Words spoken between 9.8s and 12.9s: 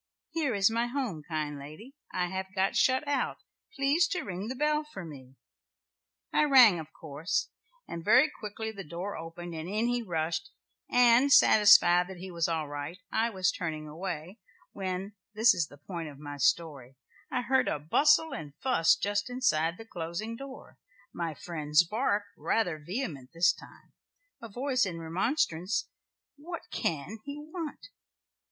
he rushed, and, satisfied that he was all